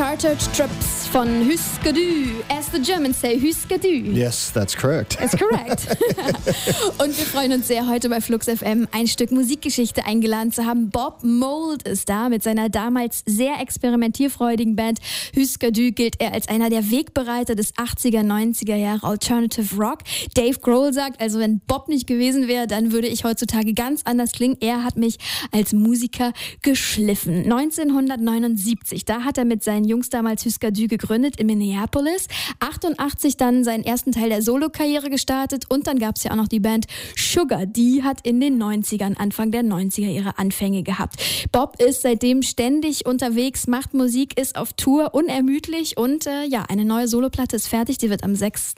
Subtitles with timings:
[0.00, 2.44] Chartered Trips von Huskadü.
[2.48, 4.14] As the Germans say, Huskadü.
[4.14, 5.18] Yes, that's correct.
[5.18, 5.88] That's correct.
[6.98, 10.90] Und wir freuen uns sehr, heute bei Flux FM ein Stück Musikgeschichte eingeladen zu haben.
[10.90, 15.00] Bob Mold ist da mit seiner damals sehr experimentierfreudigen Band.
[15.34, 20.00] Huskadü gilt er als einer der Wegbereiter des 80er, 90er Jahre Alternative Rock.
[20.34, 24.30] Dave Grohl sagt, also wenn Bob nicht gewesen wäre, dann würde ich heutzutage ganz anders
[24.30, 24.58] klingen.
[24.60, 25.18] Er hat mich
[25.50, 26.32] als Musiker
[26.62, 27.50] geschliffen.
[27.50, 30.99] 1979, da hat er mit seinen Jungs damals Huskadü gegründet
[31.38, 32.26] in Minneapolis.
[32.60, 36.48] 88 dann seinen ersten Teil der Solokarriere gestartet und dann gab es ja auch noch
[36.48, 36.86] die Band
[37.16, 37.66] Sugar.
[37.66, 41.16] Die hat in den 90ern, Anfang der 90er ihre Anfänge gehabt.
[41.52, 46.84] Bob ist seitdem ständig unterwegs, macht Musik, ist auf Tour, unermüdlich und äh, ja, eine
[46.84, 47.98] neue Soloplatte ist fertig.
[47.98, 48.74] Die wird am 6.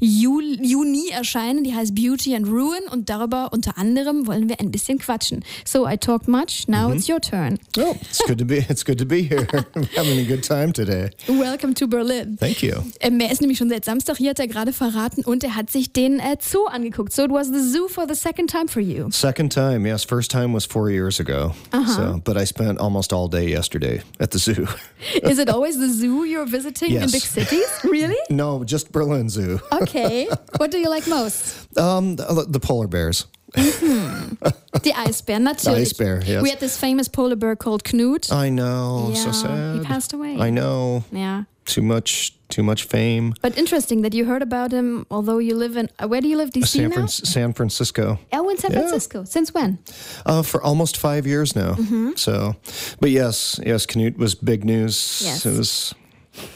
[0.00, 1.64] Juli, Juni erscheinen.
[1.64, 5.44] Die heißt Beauty and Ruin und darüber unter anderem wollen wir ein bisschen quatschen.
[5.64, 6.66] So I talked much.
[6.66, 7.58] Now it's your turn.
[7.78, 8.64] Oh, it's good to be.
[8.68, 9.46] It's good to be here.
[9.74, 11.10] I'm having a good time today.
[11.28, 12.36] Welcome to Berlin.
[12.38, 12.84] Thank you.
[13.00, 15.70] Ähm, er ist nämlich schon seit Samstag hier, hat er gerade verraten, und er hat
[15.70, 17.12] sich den äh, Zoo angeguckt.
[17.12, 19.10] So it was the zoo for the second time for you.
[19.10, 20.04] Second time, yes.
[20.04, 21.54] First time was four years ago.
[21.86, 24.66] So, but I spent almost all day yesterday at the zoo.
[25.22, 27.68] Is it always the zoo you're visiting in big cities?
[27.84, 28.16] Really?
[28.30, 29.60] no, just Berlin Zoo.
[29.72, 30.28] Okay.
[30.58, 31.78] What do you like most?
[31.78, 33.26] Um, the, the polar bears.
[33.56, 35.90] Die Eisbären, natürlich.
[35.92, 36.42] Eisbär, yes.
[36.42, 38.30] We had this famous polar bear called Knut.
[38.32, 39.10] I know.
[39.12, 39.78] Yeah, so sad.
[39.78, 40.36] he passed away.
[40.38, 41.04] I know.
[41.12, 41.44] yeah.
[41.64, 42.34] Too much.
[42.48, 43.34] Too much fame.
[43.42, 46.36] But interesting that you heard about him, although you live in, uh, where do you
[46.38, 46.94] live, DC San, now?
[46.94, 48.18] Fran- San Francisco.
[48.32, 48.78] Oh, in San Yeah.
[48.80, 49.24] Francisco.
[49.24, 49.78] Since when?
[50.24, 51.76] Uh, for almost five years now.
[52.16, 52.54] So,
[53.00, 55.20] but yes, yes, Knut was big news.
[55.22, 55.44] Yes.
[55.44, 55.94] It was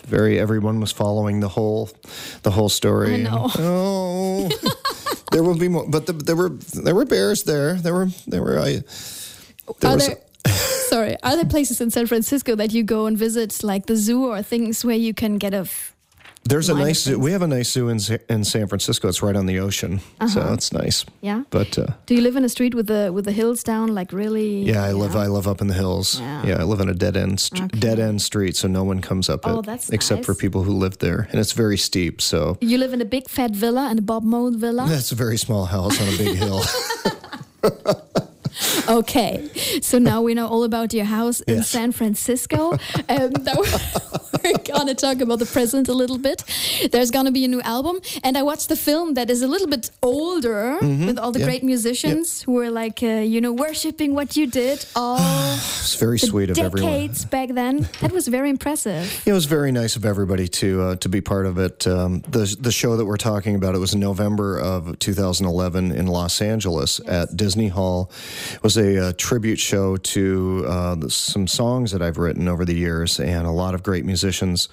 [0.06, 0.38] very.
[0.40, 1.90] Everyone was following the whole,
[2.42, 3.14] the whole story.
[3.14, 3.50] I know.
[3.58, 4.48] Oh,
[5.32, 7.74] there will be more, but the, there were there were bears there.
[7.74, 8.82] There were there were I.
[9.80, 10.18] There Are was, there,
[10.88, 14.26] sorry, are there places in San Francisco that you go and visit, like the zoo
[14.26, 15.66] or things where you can get a.
[16.44, 17.16] there's a nice things?
[17.18, 17.98] We have a nice zoo in
[18.28, 19.08] in San Francisco.
[19.08, 20.54] It's right on the ocean, so Uh-huh.
[20.54, 21.04] it's nice.
[21.20, 21.42] Yeah.
[21.50, 24.12] But uh, Do you live in a street with the with the hills down, like
[24.12, 24.62] really?
[24.68, 26.18] yeah, I live I live up in the hills.
[26.20, 26.46] Yeah.
[26.46, 27.78] yeah I live in a dead end st- Okay.
[27.80, 30.72] dead end street, so no one comes up Oh, it that's except for people who
[30.84, 32.20] live there, and it's very steep.
[32.20, 34.86] So You live in a big fat villa, in a Bob Mould villa.
[34.88, 36.62] That's a very small house on a big hill.
[38.92, 39.48] Okay,
[39.80, 41.68] so now we know all about your house in Yes.
[41.70, 42.72] San Francisco.
[43.08, 43.32] Um,
[44.44, 46.44] we're gonna talk about the present a little bit.
[46.92, 49.66] There's gonna be a new album, and I watched the film that is a little
[49.66, 50.76] bit older
[51.06, 51.46] with all the yeah.
[51.46, 55.18] great musicians who were like, uh, you know, worshiping what you did all
[55.82, 56.92] It's very sweet of everyone.
[56.92, 57.88] decades back then.
[58.00, 59.22] That was very impressive.
[59.26, 61.86] It was very nice of everybody to uh, to be part of it.
[61.86, 66.06] Um, the the show that we're talking about it was in November of 2011 in
[66.06, 68.10] Los Angeles at Disney Hall.
[68.54, 72.74] It was a, uh tribute show to uh, some songs that I've written over the
[72.74, 74.68] years, and a lot of great musicians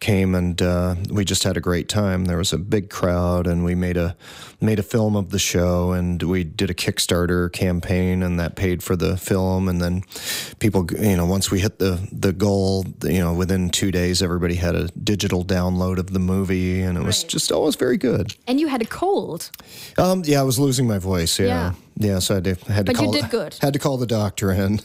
[0.00, 2.24] came, and uh, we just had a great time.
[2.26, 4.16] There was a big crowd, and we made a
[4.60, 8.82] made a film of the show, and we did a Kickstarter campaign, and that paid
[8.82, 9.68] for the film.
[9.68, 10.02] And then
[10.58, 14.54] people, you know, once we hit the the goal, you know, within two days, everybody
[14.56, 17.30] had a digital download of the movie, and it was Right.
[17.30, 18.34] just always very good.
[18.46, 19.50] And you had a cold.
[19.98, 21.38] Um, yeah, I was losing my voice.
[21.38, 21.72] Yeah, Yeah.
[21.98, 23.56] Yeah, so I had to, had to But you call did good.
[23.62, 24.80] Had to call the doctor in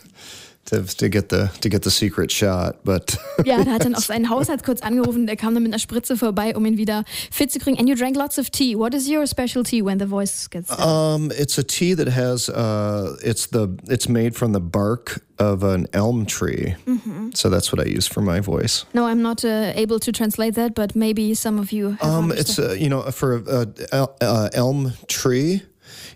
[0.65, 3.15] to to get the to get the secret shot, but.
[3.45, 6.15] Ja, der hat dann auf seinen Hausarzt kurz angerufen, der kam dann mit einer Spritze
[6.17, 7.79] vorbei, um ihn wieder fit zu kriegen.
[7.79, 8.75] And you drank lots of tea.
[8.75, 10.81] What is your specialty when the voice gets down?
[11.25, 15.63] Um, it's a tea that has uh, it's the it's made from the bark of
[15.63, 17.29] an elm tree, Mm-hmm.
[17.33, 18.85] so that's what I use for my voice.
[18.93, 22.31] No, I'm not uh, able to translate that, but maybe some of you have Um,
[22.31, 22.39] understood.
[22.39, 25.61] it's uh, you know for a, a, a elm tree,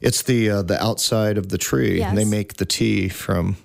[0.02, 2.00] it's the uh, the outside of the tree.
[2.00, 2.10] Yes.
[2.10, 3.56] And they make the tea from.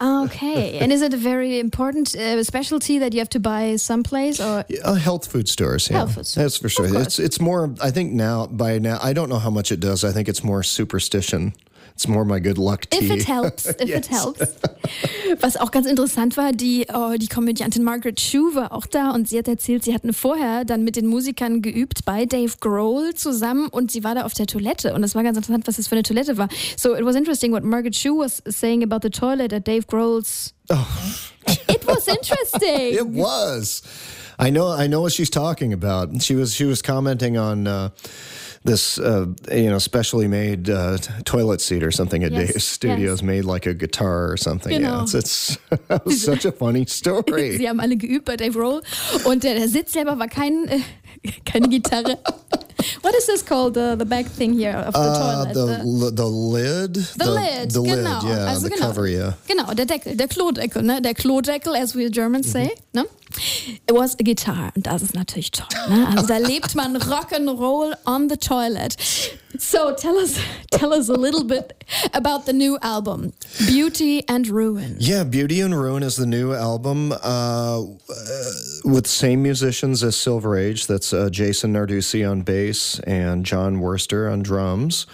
[0.00, 0.78] Okay.
[0.82, 4.64] and is it a very important uh, specialty that you have to buy someplace or
[4.84, 7.00] Uh, health food stores, yeah, Health food stores, that's for sure.
[7.02, 7.74] It's it's more.
[7.80, 10.04] I think now by now I don't know how much it does.
[10.04, 11.52] I think it's more superstition.
[11.98, 13.04] It's more my good luck tea.
[13.06, 14.08] If it helps, if it Yes.
[14.08, 14.38] helps.
[15.40, 19.28] Was auch ganz interessant war, die, oh, die Komödiantin Margaret Chu war auch da und
[19.28, 23.66] sie hat erzählt, sie hatten vorher dann mit den Musikern geübt bei Dave Grohl zusammen
[23.66, 25.96] und sie war da auf der Toilette und es war ganz interessant, was das für
[25.96, 26.48] eine Toilette war.
[26.76, 30.54] So it was interesting what Margaret Chu was saying about the toilet at Dave Grohl's.
[31.68, 32.94] It was interesting.
[32.94, 33.82] It was.
[34.38, 34.68] I know.
[34.68, 36.22] I know what she's talking about.
[36.22, 36.54] She was.
[36.54, 37.88] She was commenting on uh,
[38.64, 43.20] this, uh, you know, specially made uh, toilet seat or something at Yes, Dave's Studios,
[43.20, 43.22] yes.
[43.22, 44.72] made like a guitar or something.
[44.72, 44.96] Genau.
[44.98, 45.58] Yeah, it's, it's
[46.24, 47.56] such a funny story.
[47.56, 48.82] Sie haben alle geübt bei Dave Grohl
[49.24, 50.80] und der, Sitz selber war kein, äh,
[51.44, 52.18] keine Gitarre.
[53.02, 53.74] What is this called?
[53.74, 55.54] The, the back thing here of the Uh, toilet.
[55.54, 56.94] the the, li- the lid.
[56.94, 58.20] the lid, The genau.
[58.22, 58.28] lid.
[58.30, 58.46] Yeah.
[58.50, 58.86] also the genau.
[58.86, 59.06] cover.
[59.08, 59.32] Yeah.
[59.48, 61.00] Genau, der Deckel, der Klodeckel, ne?
[61.02, 62.70] Der Klodeckel, as we Germans say.
[62.94, 63.04] Ne?
[63.86, 65.66] It was a guitar und das ist natürlich toll.
[65.88, 66.06] Ne?
[66.14, 68.96] Also da lebt man Rock'n'Roll on the toilet.
[69.58, 70.38] So tell us,
[70.70, 71.82] tell us a little bit
[72.14, 73.32] about the new album,
[73.66, 74.96] Beauty and Ruin.
[75.00, 77.84] Yeah, Beauty and Ruin is the new album uh, uh,
[78.84, 80.86] with same musicians as Silver Age.
[80.86, 85.06] That's uh, Jason Narduzzi on bass and John Wurster on drums.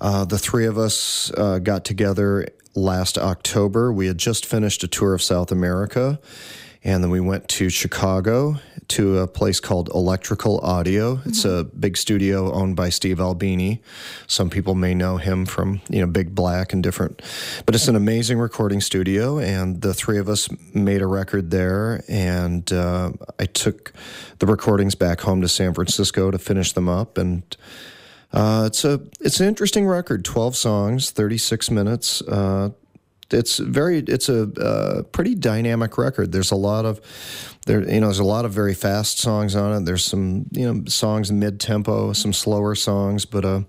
[0.00, 3.92] Uh, the three of us uh, got together last October.
[3.92, 6.20] We had just finished a tour of South America.
[6.82, 8.56] And then we went to Chicago
[8.88, 11.16] to a place called Electrical Audio.
[11.16, 11.28] Mm-hmm.
[11.28, 13.82] It's a big studio owned by Steve Albini.
[14.26, 17.22] Some people may know him from, you know, Big Black and different,
[17.66, 19.38] but it's an amazing recording studio.
[19.38, 22.02] And the three of us made a record there.
[22.08, 23.92] And uh, I took
[24.38, 27.18] the recordings back home to San Francisco to finish them up.
[27.18, 27.56] And
[28.32, 30.24] uh, it's a it's an interesting record.
[30.24, 32.22] Twelve songs, thirty six minutes.
[32.22, 32.70] Uh,
[33.32, 36.32] it's very it's a uh, pretty dynamic record.
[36.32, 37.00] There's a lot of
[37.66, 39.84] there you know there's a lot of very fast songs on it.
[39.84, 43.60] There's some you know songs mid tempo, some slower songs, but uh,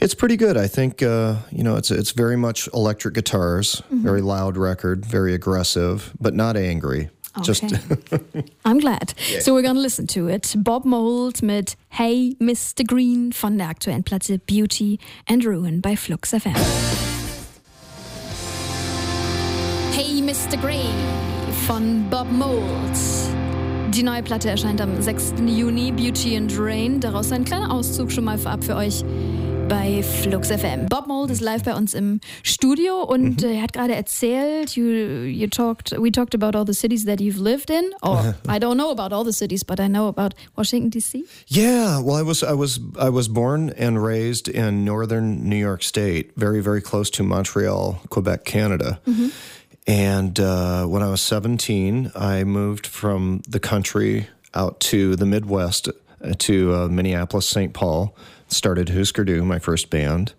[0.00, 0.56] it's pretty good.
[0.56, 4.02] I think uh, you know it's it's very much electric guitars, mm-hmm.
[4.02, 7.10] very loud record, very aggressive, but not angry.
[7.36, 7.44] Okay.
[7.44, 7.64] Just
[8.64, 9.14] I'm glad.
[9.30, 9.40] Yeah.
[9.40, 10.54] So we're gonna listen to it.
[10.56, 12.84] Bob Mould mit Hey Mr.
[12.86, 17.07] Green von der aktuellen Platte Beauty and Ruin bei Flux FM.
[19.98, 20.56] Hey Mr.
[20.60, 20.94] Green
[21.66, 22.62] von Bob Mould.
[23.92, 25.34] Die neue Platte erscheint am 6.
[25.44, 27.00] Juni, Beauty and Rain.
[27.00, 29.02] Daraus ein kleiner Auszug schon mal vorab für euch
[29.68, 30.86] bei Flux FM.
[30.88, 33.48] Bob Mold ist live bei uns im Studio und mhm.
[33.48, 37.40] er hat gerade erzählt, you, you talked, we talked about all the cities that you've
[37.40, 37.90] lived in.
[38.00, 41.24] Or I don't know about all the cities, but I know about Washington D.C.
[41.48, 45.82] Yeah, well, I was I was I was born and raised in northern New York
[45.82, 49.00] State, very very close to Montreal, Quebec, Canada.
[49.04, 49.32] Mhm.
[49.88, 55.88] And uh, when I was 17, I moved from the country out to the Midwest,
[55.88, 57.72] uh, to uh, Minneapolis, St.
[57.72, 58.14] Paul
[58.48, 60.34] started Hüsker Dü, my first band.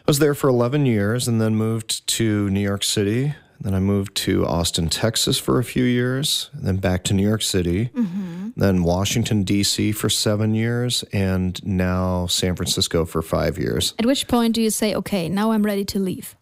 [0.00, 3.34] I was there for 11 years and then moved to New York City.
[3.60, 7.42] Then I moved to Austin, Texas for a few years, then back to New York
[7.42, 8.50] City, mm-hmm.
[8.56, 9.92] then Washington, D.C.
[9.92, 13.94] for seven years, and now San Francisco for five years.
[13.98, 16.36] At which point do you say, okay, now I'm ready to leave?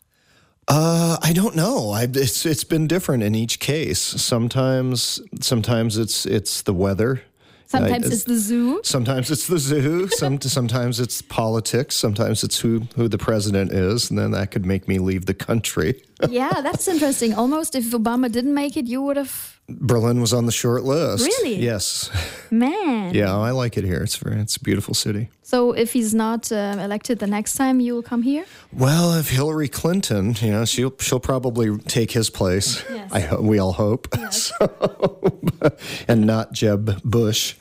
[0.69, 1.91] Uh, I don't know.
[1.91, 3.99] I, it's it's been different in each case.
[3.99, 7.23] Sometimes sometimes it's it's the weather.
[7.69, 8.81] Sometimes it's, it's the zoo.
[8.83, 10.09] Sometimes it's the zoo.
[10.13, 11.97] Some, sometimes it's politics.
[11.97, 14.09] Sometimes it's who, who the president is.
[14.09, 16.03] And then that could make me leave the country.
[16.31, 17.35] yeah, that's interesting.
[17.35, 21.27] Almost if Obama didn't make it, you would have Berlin was on the short list.
[21.27, 21.57] Really?
[21.57, 22.11] Yes.
[22.51, 23.15] Man.
[23.15, 24.03] Yeah, I like it here.
[24.03, 25.29] It's very, it's a beautiful city.
[25.43, 28.47] So if he's not uh, elected the next time, you will come here.
[28.73, 32.83] Well, if Hillary Clinton, you know, she'll she'll probably take his place.
[32.91, 33.13] Yes.
[33.13, 34.09] I we all hope.
[34.17, 34.53] Yes.
[34.59, 35.41] So,
[36.09, 37.55] and not Jeb Bush.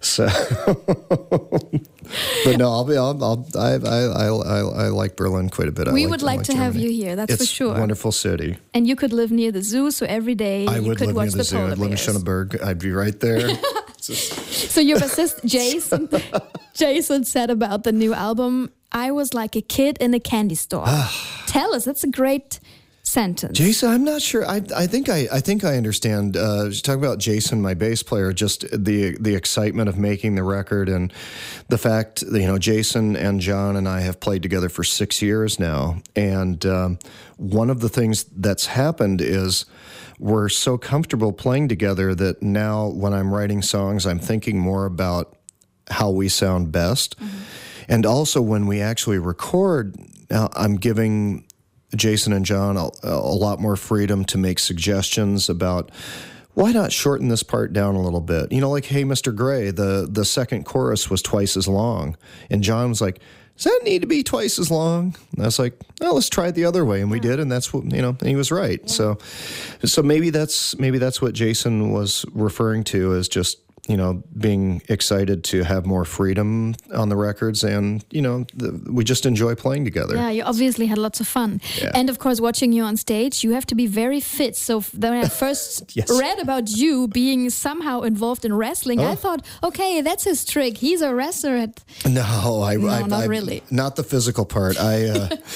[0.00, 0.28] So.
[2.44, 2.96] but no, I'll be.
[2.96, 5.90] I'll, I'll, I, I, I, I like Berlin quite a bit.
[5.92, 6.64] We like, would like, to Germany.
[6.64, 7.16] have you here.
[7.16, 7.78] That's it's for sure.
[7.78, 8.56] Wonderful city.
[8.72, 11.16] And you could live near the zoo, so every day I you would could live
[11.16, 11.58] watch near the, the zoo.
[11.58, 11.96] I'd live in.
[11.96, 12.62] Schöneberg.
[12.62, 13.48] I'd be right there.
[14.00, 16.08] so your bassist Jason,
[16.74, 20.84] Jason said about the new album, "I was like a kid in a candy store."
[20.86, 21.44] Ah.
[21.46, 21.84] Tell us.
[21.84, 22.60] That's a great
[23.14, 23.56] sentence.
[23.56, 24.44] Jason, I'm not sure.
[24.44, 26.36] I, I think I, I think I understand.
[26.36, 30.88] Uh, talk about Jason, my bass player, just the the excitement of making the record
[30.88, 31.12] and
[31.68, 35.22] the fact that, you know Jason and John and I have played together for six
[35.22, 36.98] years now, and um,
[37.36, 39.64] one of the things that's happened is
[40.18, 45.36] we're so comfortable playing together that now when I'm writing songs, I'm thinking more about
[45.90, 47.18] how we sound best.
[47.18, 47.38] Mm-hmm.
[47.88, 49.96] And also when we actually record,
[50.30, 51.43] now I'm giving
[51.96, 55.90] Jason and John a, a lot more freedom to make suggestions about
[56.54, 58.52] why not shorten this part down a little bit?
[58.52, 59.34] You know, like Hey Mr.
[59.34, 62.16] Gray, the the second chorus was twice as long.
[62.50, 63.20] And John was like,
[63.56, 65.14] does that need to be twice as long?
[65.32, 67.50] And I was like, well, let's try it the other way, and we did, and
[67.50, 68.16] that's what you know.
[68.20, 68.80] And he was right.
[68.82, 68.88] Yeah.
[68.88, 69.18] So,
[69.84, 74.80] so maybe that's maybe that's what Jason was referring to as just you know, being
[74.88, 79.54] excited to have more freedom on the records, and you know, the, we just enjoy
[79.54, 80.16] playing together.
[80.16, 81.90] Yeah, you obviously had lots of fun, yeah.
[81.94, 84.56] and of course, watching you on stage, you have to be very fit.
[84.56, 86.10] So when I first yes.
[86.10, 89.10] read about you being somehow involved in wrestling, oh.
[89.10, 90.78] I thought, okay, that's his trick.
[90.78, 91.56] He's a wrestler.
[91.56, 93.62] At no, I, no, I not I, really.
[93.70, 94.80] Not the physical part.
[94.80, 95.08] I.
[95.08, 95.36] Uh,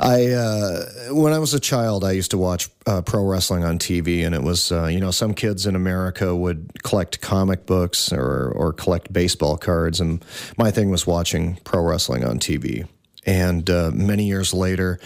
[0.00, 3.78] I uh, when I was a child, I used to watch uh, pro wrestling on
[3.78, 8.10] TV, and it was uh, you know some kids in America would collect comic books
[8.10, 10.24] or or collect baseball cards, and
[10.56, 12.88] my thing was watching pro wrestling on TV.
[13.26, 14.98] And uh, many years later,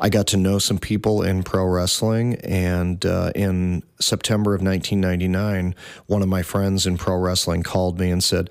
[0.00, 2.34] I got to know some people in pro wrestling.
[2.36, 5.74] And uh, in September of 1999,
[6.06, 8.50] one of my friends in pro wrestling called me and said,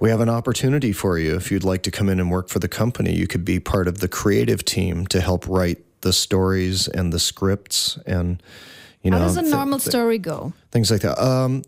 [0.00, 1.36] We have an opportunity for you.
[1.36, 3.88] If you'd like to come in and work for the company, you could be part
[3.88, 8.42] of the creative team to help write the stories and the scripts and
[9.08, 10.52] you know How does a normal th- story go?
[10.70, 11.18] things like that.
[11.18, 11.62] Um,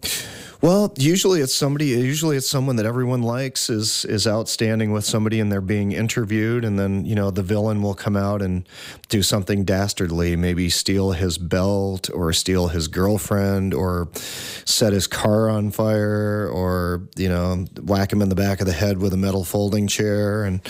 [0.60, 1.86] well, usually it's somebody.
[1.86, 6.66] Usually it's someone that everyone likes is is outstanding with somebody, and they're being interviewed,
[6.66, 8.68] and then you know the villain will come out and
[9.08, 14.10] do something dastardly, maybe steal his belt or steal his girlfriend or
[14.66, 18.74] set his car on fire or you know whack him in the back of the
[18.74, 20.60] head with a metal folding chair, and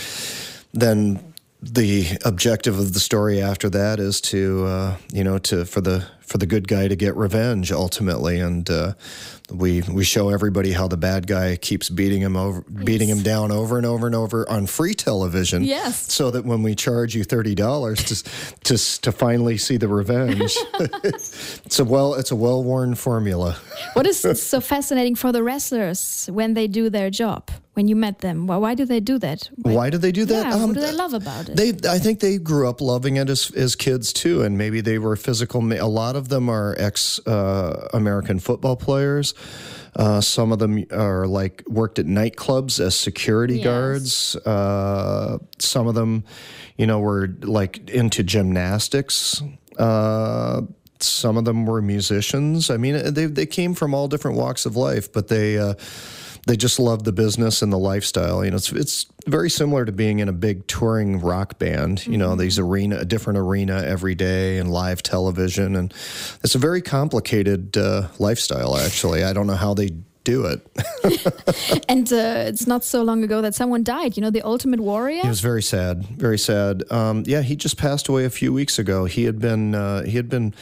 [0.73, 1.19] then
[1.62, 6.07] the objective of the story after that is to uh, you know to for the
[6.31, 8.39] for the good guy to get revenge ultimately.
[8.39, 8.95] And uh,
[9.51, 13.51] we we show everybody how the bad guy keeps beating him over beating him down
[13.51, 15.65] over and over and over on free television.
[15.65, 16.13] Yes.
[16.13, 17.57] so that when we charge you $30
[18.07, 20.57] to to to finally see the revenge
[21.03, 23.57] it's a well it's a well-worn formula.
[23.95, 27.51] What is so fascinating for the wrestlers when they do their job?
[27.81, 29.49] When you met them, why, why do they do that?
[29.57, 31.57] Why, why do they do that Yeah, Um, what do they love about it?
[31.57, 34.99] They, I think they grew up loving it as, as kids too, and maybe they
[34.99, 35.63] were physical.
[35.73, 39.33] A lot of them are ex uh, American football players.
[39.97, 43.65] Uh, some of them are like worked at nightclubs as security Yes.
[43.65, 44.37] guards.
[44.37, 46.25] Uh, some of them,
[46.77, 49.43] you know, were like into gymnastics.
[49.79, 50.61] Uh,
[50.99, 52.69] some of them were musicians.
[52.69, 55.57] I mean, they they came from all different walks of life, but they.
[56.47, 58.45] They just love the business and the lifestyle.
[58.45, 62.07] You know, it's it's very similar to being in a big touring rock band.
[62.07, 65.93] You know, these arena, a different arena every day, and live television, and
[66.43, 68.77] it's a very complicated uh, lifestyle.
[68.77, 69.91] Actually, I don't know how they
[70.25, 70.61] do it.
[71.89, 74.17] and uh, it's not so long ago that someone died.
[74.17, 75.23] You know, the Ultimate Warrior.
[75.25, 76.91] It was very sad, very sad.
[76.91, 79.05] Um, yeah, he just passed away a few weeks ago.
[79.05, 80.55] He had been uh, he had been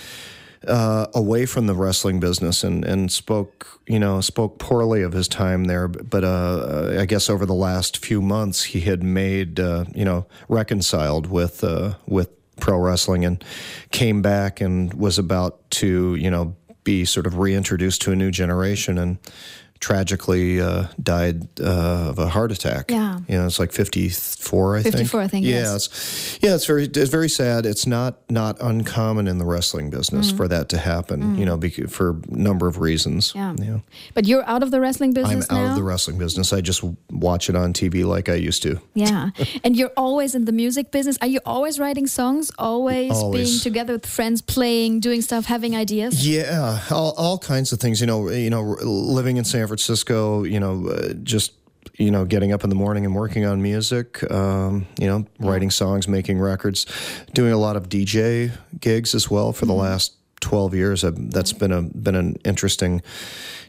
[0.67, 5.29] uh, away from the wrestling business and and spoke you know spoke poorly of his
[5.29, 5.89] time there.
[5.89, 10.27] But uh, I guess over the last few months he had made uh, you know
[10.49, 13.43] reconciled with uh, with pro wrestling and
[13.91, 18.31] came back and was about to you know be sort of reintroduced to a new
[18.31, 19.19] generation and
[19.81, 22.91] tragically uh, died uh, of a heart attack.
[22.91, 23.19] Yeah.
[23.29, 24.95] You know, it's like 54, I think.
[24.95, 25.87] 54, I think, Yeah, yes.
[25.87, 27.67] it's, yeah, it's very, it's very sad.
[27.67, 31.89] It's not, not uncommon in the wrestling business for that to happen, you know, bec-
[31.89, 33.33] for a number of reasons.
[33.35, 33.55] Yeah.
[34.15, 35.33] But you're out of the wrestling business.
[35.33, 36.53] I'm business out of the wrestling business.
[36.53, 38.81] I just watch it on TV like I used to.
[38.95, 39.31] yeah,
[39.65, 41.17] and you're always in the music business.
[41.21, 42.51] Are you always writing songs?
[42.59, 46.27] Always, being together with friends, playing, doing stuff, having ideas.
[46.27, 48.01] Yeah, all, all kinds of things.
[48.01, 50.43] You know, you know, living in San Francisco.
[50.43, 51.53] You know, uh, just
[51.99, 54.31] you know, getting up in the morning and working on music.
[54.31, 56.87] Um, you know, writing songs, making records,
[57.35, 61.05] doing a lot of DJ gigs as well for the last twelve years.
[61.05, 63.03] i that's been a been an interesting,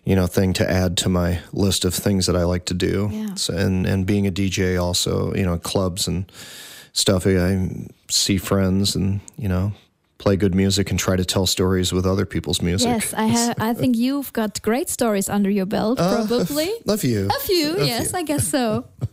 [0.06, 3.10] you know, thing to add to my list of things that I like to do.
[3.12, 3.34] Yeah.
[3.36, 6.32] So, and and being a DJ also, you know, clubs and
[6.94, 7.25] stuff.
[7.25, 7.70] I
[8.10, 9.74] see friends and you know.
[10.19, 12.88] Play good music and try to tell stories with other people's music.
[12.89, 13.55] Yes, I have.
[13.59, 16.69] I think you've got great stories under your belt, uh, probably.
[16.85, 17.27] Love you.
[17.27, 18.85] A few, yes, I guess so.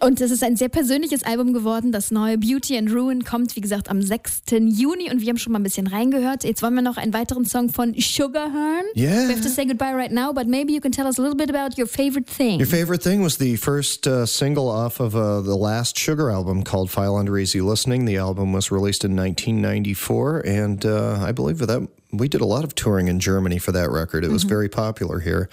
[0.00, 1.92] Und es ist ein sehr persönliches Album geworden.
[1.92, 4.42] Das neue Beauty and Ruin kommt, wie gesagt, am 6.
[4.50, 6.44] Juni und wir haben schon mal ein bisschen reingehört.
[6.44, 8.84] Jetzt wollen wir noch einen weiteren Song von Sugar Hearn.
[8.96, 9.28] Yeah.
[9.28, 11.36] We have to say goodbye right now, but maybe you can tell us a little
[11.36, 12.58] bit about your favorite thing.
[12.60, 16.62] Your favorite thing was the first uh, single off of uh, the last Sugar album
[16.62, 18.04] called File Under Easy Listening.
[18.04, 22.64] The album was released in 1994, and uh, I believe that we did a lot
[22.64, 24.24] of touring in Germany for that record.
[24.24, 25.48] It was very popular here.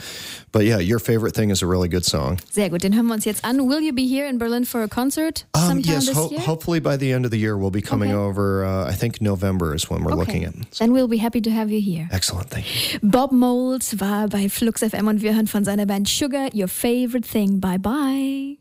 [0.52, 2.40] But yeah, your favorite thing is a really good song.
[2.52, 3.68] Sehr gut, den hören wir uns jetzt an.
[3.68, 6.40] Will you be here in Berlin for a concert Um, sometime yes, this ho- year?
[6.40, 8.18] hopefully by the end of the year we'll be coming Okay.
[8.20, 8.66] over.
[8.66, 10.54] Uh, I think November is when we're looking at.
[10.80, 12.08] Then we'll be happy to have you here.
[12.12, 13.00] Excellent, thank you.
[13.04, 17.28] Bob Mould war bei Flux FM und wir hören von seiner Band Sugar, Your Favorite
[17.28, 17.60] Thing.
[17.60, 18.58] Bye bye.